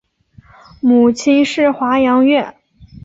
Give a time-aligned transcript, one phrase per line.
[0.79, 2.55] 母亲是华阳院。